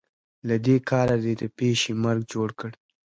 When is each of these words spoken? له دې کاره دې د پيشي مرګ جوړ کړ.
له 0.47 0.55
دې 0.65 0.75
کاره 0.89 1.17
دې 1.23 1.33
د 1.41 1.43
پيشي 1.57 1.93
مرګ 2.03 2.21
جوړ 2.33 2.49
کړ. 2.59 2.71